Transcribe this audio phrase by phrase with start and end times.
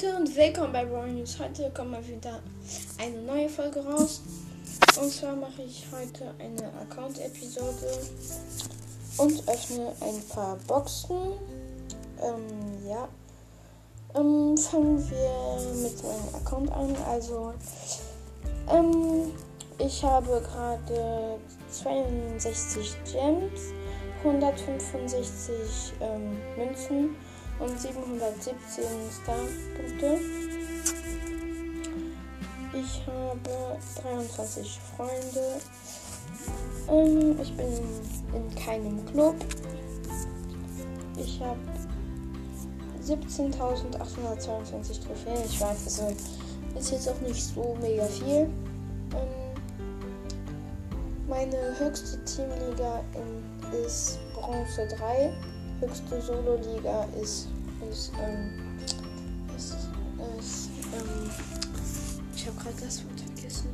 [0.00, 1.38] Leute und willkommen bei Brawl News.
[1.40, 2.40] Heute kommt mal wieder
[2.98, 4.22] eine neue Folge raus.
[5.00, 7.98] Und zwar mache ich heute eine Account-Episode
[9.16, 11.32] und öffne ein paar Boxen.
[12.22, 13.08] Ähm, ja.
[14.14, 16.96] Ähm, fangen wir mit meinem Account an.
[17.08, 17.54] Also,
[18.70, 19.32] ähm,
[19.78, 21.38] ich habe gerade
[21.70, 23.72] 62 Gems,
[24.22, 27.16] 165 ähm, Münzen
[27.60, 30.20] und 717 Star-Punkte.
[32.72, 35.60] Ich habe 23 Freunde.
[36.88, 37.68] Ähm, ich bin
[38.34, 39.36] in keinem Club.
[41.16, 41.58] Ich habe
[43.04, 45.44] 17.822 Trophäen.
[45.44, 46.14] Ich weiß, also
[46.78, 48.48] ist jetzt auch nicht so mega viel.
[49.12, 49.48] Ähm,
[51.26, 53.02] meine höchste Teamliga
[53.84, 55.32] ist Bronze 3
[55.80, 57.48] höchste Solo-Liga ist,
[57.90, 58.78] ist, ähm,
[59.56, 59.76] ist,
[60.38, 61.30] ist ähm,
[62.34, 63.68] ich habe gerade das Wort vergessen.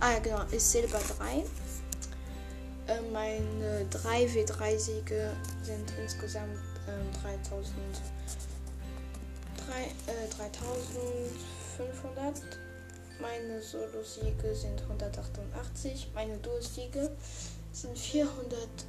[0.00, 1.44] Ah ja, genau, ist Silber 3.
[2.86, 7.74] Äh, meine 3 W3-Siege sind insgesamt ähm, 3000,
[9.66, 12.42] 3, äh, 3500.
[13.20, 16.10] Meine Solo-Siege sind 188.
[16.14, 17.10] Meine Duo-Siege
[17.72, 18.86] sind 400.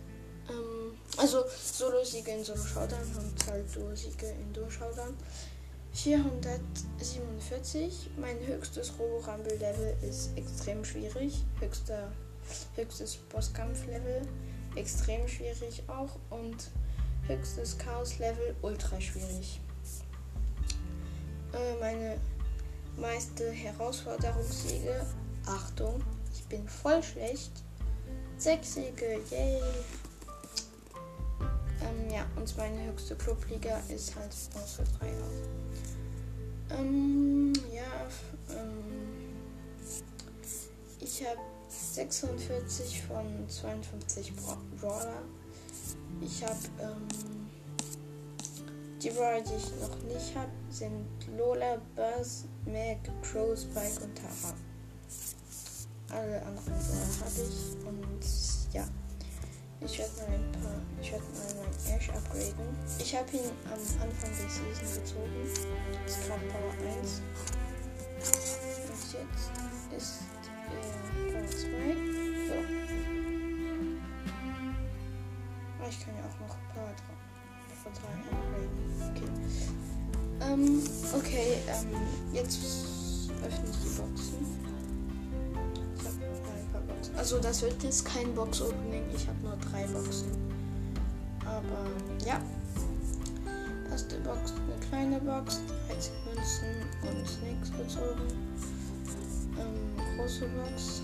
[1.22, 5.16] Also Solo-Siege in Solo-Showdown und halt Duo-Siege in Duo-Showdown.
[5.94, 8.10] 447.
[8.18, 11.44] Mein höchstes Robo-Rumble-Level ist extrem schwierig.
[11.60, 12.12] Höchster,
[12.76, 14.24] höchstes Bosskampf-Level
[14.76, 16.18] extrem schwierig auch.
[16.32, 16.72] Und
[17.28, 19.62] höchstes Chaos-Level ultra schwierig.
[21.54, 22.20] Äh, meine
[22.98, 25.06] meiste Herausforderungssiege.
[25.46, 27.52] Achtung, ich bin voll schlecht.
[28.40, 29.62] Sechs Siege, yay!
[31.92, 36.80] Ähm, ja, und meine höchste Clubliga ist halt Bronze 3 auch.
[36.80, 38.08] Ähm, ja,
[38.56, 39.36] ähm,
[41.00, 44.34] ich habe 46 von 52
[44.80, 45.24] Brawler.
[46.22, 47.08] Ich habe, ähm,
[49.02, 51.08] die Brawler, die ich noch nicht habe, sind
[51.38, 54.54] Lola, Buzz, Meg, Crow, Spike und Tara.
[56.10, 58.88] Alle anderen Brawler habe ich und ja.
[59.84, 62.70] Ich werde mal ein paar, ich werde mal mein Ash upgraden.
[63.00, 65.34] Ich habe ihn am Anfang der Season gezogen.
[66.06, 67.22] Das ist gerade Power 1.
[68.22, 69.50] Und jetzt
[69.98, 70.86] ist er
[71.34, 71.58] Power 2.
[72.48, 72.54] So.
[75.80, 77.10] Ah, ich kann ja auch noch Power 3,
[77.82, 78.70] Power 3 upgraden.
[79.10, 79.30] Okay.
[80.42, 80.84] Ähm,
[81.16, 81.90] okay, ähm,
[82.34, 82.60] jetzt
[83.44, 84.81] öffne ich die Boxen.
[87.22, 89.04] Also das wird jetzt kein Box-Opening.
[89.16, 90.32] Ich habe nur drei Boxen.
[91.46, 91.86] Aber
[92.26, 92.42] ja.
[93.92, 96.66] Erste Box, eine kleine Box, 13 Münzen
[97.04, 98.26] und nichts gezogen.
[99.60, 101.04] Ähm, große Box.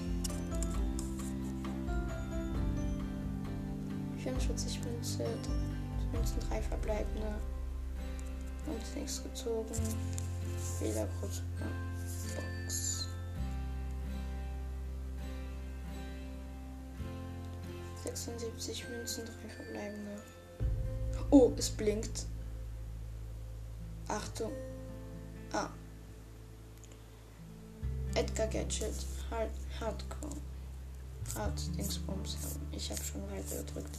[4.23, 5.25] 44 Münzen,
[6.11, 7.35] Münzen, drei verbleibende.
[8.65, 9.75] Und nichts gezogen.
[10.79, 11.96] Wieder große Box.
[18.15, 20.21] 76 Münzen, drei verbleibende.
[21.29, 22.25] Oh, es blinkt.
[24.07, 24.51] Achtung.
[25.51, 25.69] Ah.
[28.15, 28.93] Edgar Gadget.
[29.29, 30.37] Hard, Hardcore.
[31.35, 32.37] Hard Dingsbums.
[32.71, 33.97] Ich habe schon weiter gedrückt.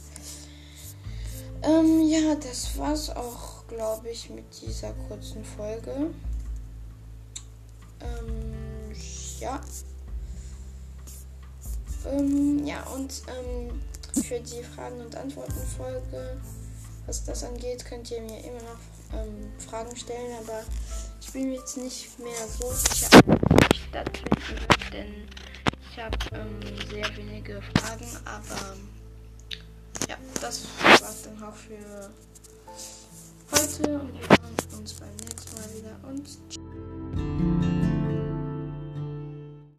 [1.61, 6.11] Ähm, ja, das war's auch, glaube ich, mit dieser kurzen Folge.
[7.99, 8.95] Ähm,
[9.39, 9.61] ja.
[12.05, 13.81] Ähm, ja, und ähm,
[14.13, 16.39] für die Fragen und Antworten Folge,
[17.05, 20.63] was das angeht, könnt ihr mir immer noch ähm, Fragen stellen, aber
[21.21, 25.27] ich bin mir jetzt nicht mehr so sicher, ob ich stattfinden wird, denn
[25.91, 26.59] ich habe ähm,
[26.89, 28.77] sehr wenige Fragen, aber
[30.07, 32.09] ja, das war's dann auch für
[33.51, 37.28] heute und wir sehen uns beim nächsten Mal wieder und tschüss.